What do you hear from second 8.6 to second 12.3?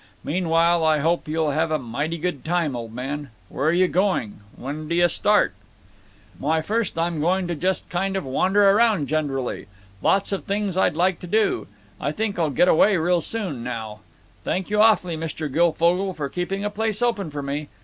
round generally. Lots of things I'd like to do. I